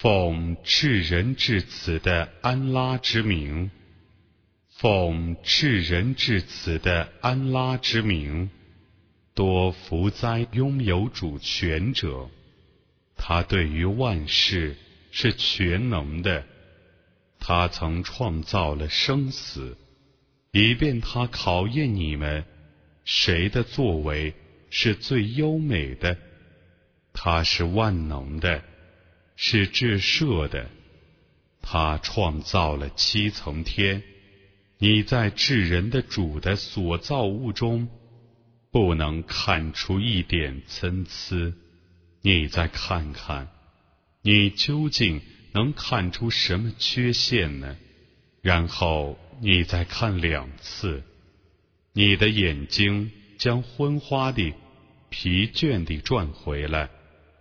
[0.00, 3.70] 奉至仁至慈的安拉之名，
[4.70, 8.48] 奉至仁至慈的安拉之名，
[9.34, 12.30] 多福哉拥有主权者！
[13.14, 14.74] 他对于万事
[15.10, 16.46] 是全能的。
[17.38, 19.76] 他曾创造了生死，
[20.50, 22.46] 以便他考验你们，
[23.04, 24.32] 谁的作为
[24.70, 26.16] 是最优美的。
[27.12, 28.62] 他是万能的。
[29.42, 30.68] 是至赦的，
[31.62, 34.02] 他创造了七层天。
[34.76, 37.88] 你在至人的主的所造物中，
[38.70, 41.54] 不能看出一点参差。
[42.20, 43.48] 你再看看，
[44.20, 47.78] 你究竟能看出什么缺陷呢？
[48.42, 51.02] 然后你再看两次，
[51.94, 54.52] 你的眼睛将昏花的、
[55.08, 56.90] 疲倦地转回来。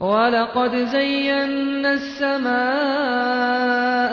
[0.00, 3.42] ولقد زينا السماء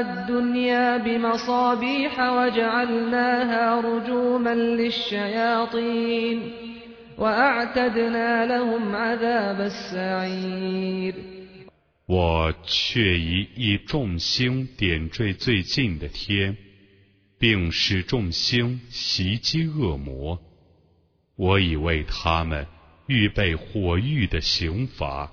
[0.00, 6.52] الدنيا بمصابيح وجعلناها رجوما للشياطين
[7.18, 11.14] وأعتدنا لهم عذاب السعير
[12.06, 16.56] 我却以以众星点缀最近的天，
[17.38, 20.38] 并使众星袭击恶魔。
[21.36, 22.66] 我已为他们
[23.06, 25.32] 预备火狱的刑罚。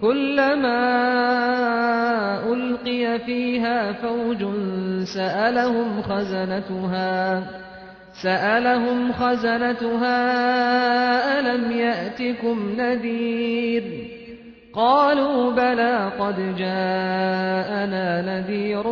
[0.00, 0.82] كلما
[2.52, 4.44] ألقي فيها فوج
[5.04, 7.42] سألهم خزنتها
[8.22, 10.20] سألهم خزنتها
[11.40, 14.14] ألم يأتكم نذير
[14.74, 18.82] قالوا بلى قد جاءنا نذير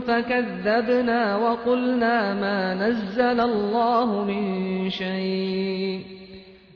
[0.00, 6.17] فكذبنا وقلنا ما نزل الله من شيء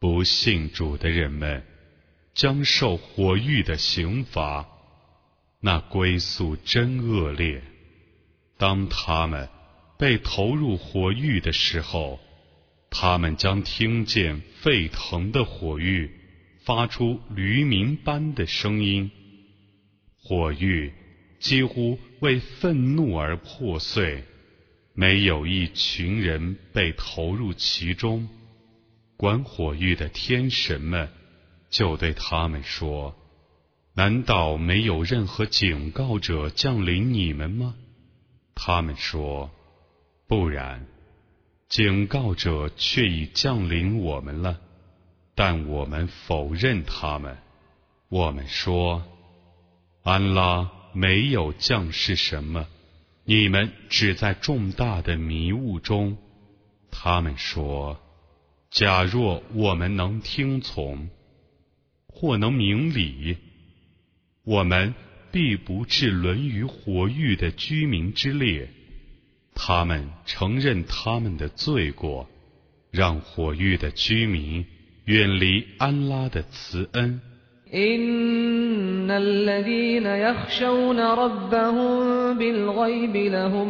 [0.00, 1.64] 不信主的人们
[2.32, 4.68] 将受火狱的刑罚，
[5.60, 7.62] 那归宿真恶劣。
[8.58, 9.48] 当他们
[9.98, 12.20] 被投入火狱的时候，
[12.90, 16.10] 他们将听见沸腾的火狱
[16.64, 19.10] 发出驴鸣般的声音。
[20.22, 20.92] 火狱
[21.40, 24.22] 几乎为愤怒而破碎，
[24.94, 28.28] 没有一群人被投入其中。
[29.18, 31.08] 管火狱的天神们
[31.70, 33.16] 就对他们说
[33.94, 37.74] ：“难道没有任何警告者降临你们吗？”
[38.54, 39.50] 他们说
[40.28, 40.86] ：“不然，
[41.68, 44.60] 警告者却已降临我们了，
[45.34, 47.38] 但我们否认他们。
[48.08, 49.02] 我们说：
[50.04, 52.68] 安拉没有降示什么，
[53.24, 56.16] 你们只在重大的迷雾中。”
[56.92, 58.00] 他们说。
[58.71, 61.09] 假若我们能听从，
[62.07, 63.37] 或能明理，
[64.43, 64.93] 我们
[65.31, 68.69] 必不至沦于火狱的居民之列。
[69.55, 72.27] 他们承认他们的罪过，
[72.89, 74.65] 让火狱的居民
[75.05, 77.21] 远离安拉的慈恩。
[77.73, 83.69] إن الذين يخشون ربهم بالغيب لهم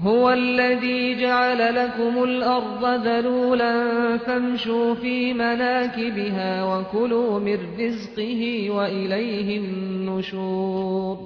[0.00, 11.18] هو الذي جعل لكم الأرض ذلولا فامشوا في مناكبها وكلوا من رزقه وإليه النشور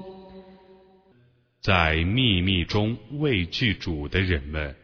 [1.63, 4.77] 在秘密中畏惧主的人们，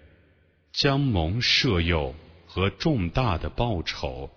[0.72, 2.14] 将蒙赦宥
[2.46, 4.30] 和重大的报酬。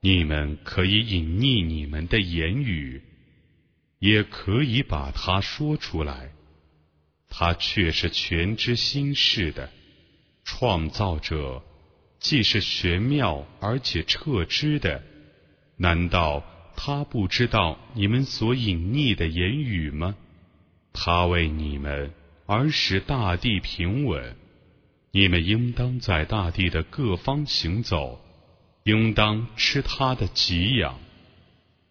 [0.00, 3.00] 你们可以隐匿你们的言语，
[4.00, 6.32] 也可以把它说出来。
[7.29, 9.69] 他却是全知心事的
[10.43, 11.63] 创造者，
[12.19, 15.03] 既是玄妙而且彻知的。
[15.75, 16.43] 难道
[16.75, 20.15] 他不知道你们所隐匿的言语吗？
[20.93, 22.11] 他为你们
[22.47, 24.35] 而使大地平稳，
[25.11, 28.19] 你们应当在大地的各方行走，
[28.83, 30.99] 应当吃他的给养。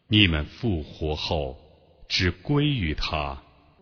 [0.08, 1.56] 你们复活后，
[2.08, 3.42] 只归于他。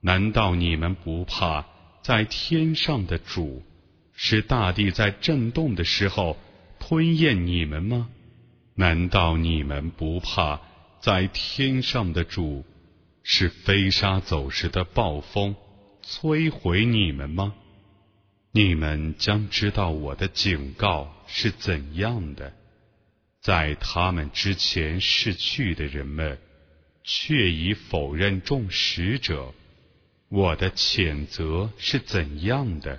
[0.00, 1.64] 难道你们不怕
[2.02, 3.62] 在天上的主
[4.12, 6.36] 是大地在震动的时候
[6.78, 8.10] 吞咽你们吗？
[8.74, 10.60] 难道你们不怕
[11.00, 12.66] 在天上的主
[13.22, 15.56] 是飞沙走石的暴风
[16.04, 17.54] 摧毁你们吗？
[18.58, 22.50] 你们将知道我的警告是怎样的，
[23.40, 26.36] 在他们之前逝去的人们，
[27.04, 29.54] 却已否认众使者，
[30.28, 32.98] 我的谴责是怎样的。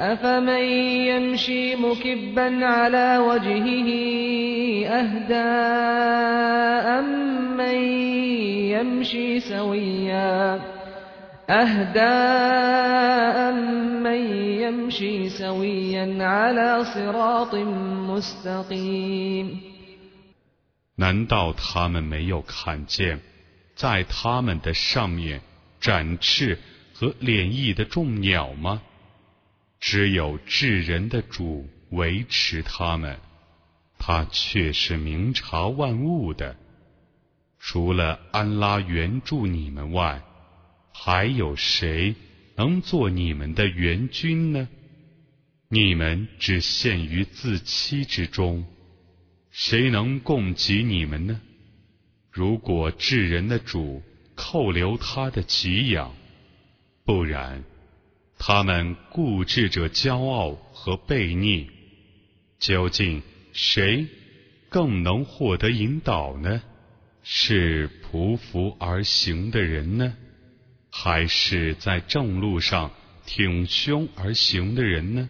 [0.00, 0.64] أفمن
[1.10, 3.88] يمشي مكبا على وجهه
[4.86, 5.50] أهدى
[6.98, 7.78] أمن
[8.74, 10.60] يمشي سويا
[11.50, 12.14] أهدى
[13.48, 14.20] أمن
[14.62, 17.54] يمشي سويا على صراط
[18.10, 19.74] مستقيم
[20.96, 23.20] 难道他们没有看见，
[23.74, 25.40] 在他们的上面
[25.80, 26.58] 展翅
[26.94, 28.82] 和敛翼的众鸟吗？
[29.79, 33.17] 只有智人的主维持他们，
[33.97, 36.55] 他却是明察万物的。
[37.59, 40.21] 除了安拉援助你们外，
[40.93, 42.15] 还有谁
[42.55, 44.67] 能做你们的援军呢？
[45.69, 48.65] 你们只陷于自欺之中，
[49.51, 51.39] 谁能供给你们呢？
[52.31, 54.01] 如果智人的主
[54.35, 56.13] 扣留他的给养，
[57.05, 57.63] 不然。
[58.39, 61.69] 他们固执着骄傲和悖逆，
[62.57, 64.07] 究竟谁
[64.69, 66.61] 更能获得引导呢？
[67.21, 70.13] 是匍匐而行的人呢，
[70.89, 72.89] 还是在正路上
[73.25, 75.29] 挺胸而行的人呢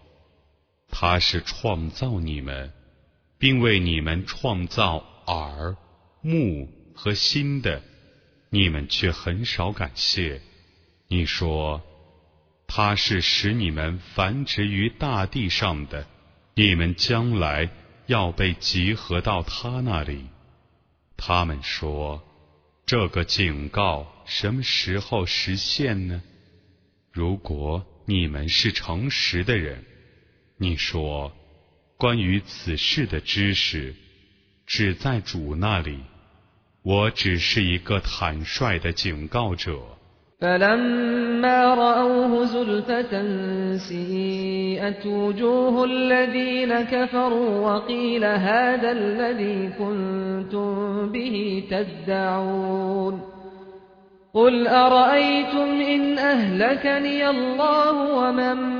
[1.01, 2.71] 他是创造你们，
[3.39, 5.75] 并为你们创造耳、
[6.21, 7.81] 目和心的，
[8.51, 10.41] 你们却很少感谢。
[11.07, 11.81] 你说，
[12.67, 16.05] 他是使你们繁殖于大地上的，
[16.53, 17.71] 你们将来
[18.05, 20.27] 要被集合到他那里。
[21.17, 22.21] 他们说，
[22.85, 26.21] 这个警告什么时候实现呢？
[27.11, 27.87] 如果。
[28.05, 29.85] 你们是诚实的人，
[30.60, 31.32] 你说
[31.96, 33.94] 关于此事的知识
[34.66, 36.00] 只在主那里，
[36.82, 39.78] 我只是一个坦率的警告者。
[54.36, 58.79] قل أرأيتم إن أهلكني الله ومن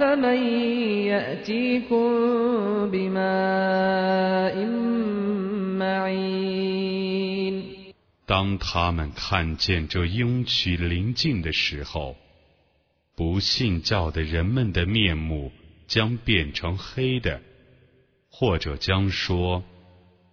[0.00, 0.36] فمن
[1.08, 2.06] يأتيكم
[2.90, 4.56] بماء
[5.78, 7.62] معين
[8.26, 12.16] 当他们看见这应许临近的时候，
[13.14, 15.52] 不信教的人们的面目
[15.86, 17.40] 将变成黑的，
[18.30, 19.62] 或者将说。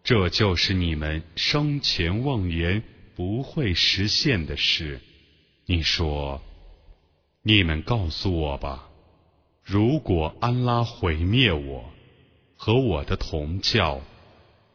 [0.04, 2.84] 这就是你们生前妄言
[3.16, 5.00] 不会实现的事。
[5.66, 6.42] 你说，
[7.42, 8.87] 你们告诉我吧，
[9.71, 11.85] 如果安拉毁灭我
[12.57, 14.01] 和我的同教，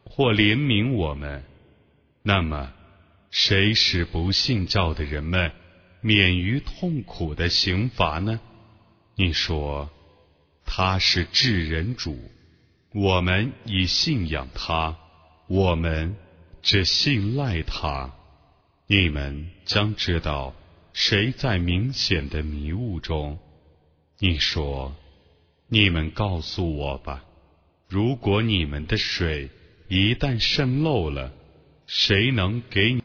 [0.04, 1.42] 或怜悯我们，
[2.22, 2.72] 那么
[3.32, 5.50] 谁使不信教的人们
[6.00, 8.38] 免于痛苦的刑罚呢？
[9.16, 9.90] 你说，
[10.64, 12.16] 他是至人主，
[12.92, 14.96] 我们已信仰他。
[15.48, 16.14] 我们
[16.62, 18.14] 只信赖他，
[18.86, 20.54] 你们将知道
[20.92, 23.40] 谁在明显的迷雾中。
[24.18, 24.94] 你说，
[25.68, 27.24] 你们告诉我吧，
[27.88, 29.50] 如果你们的水
[29.88, 31.32] 一旦渗漏了，
[31.86, 33.03] 谁能给你？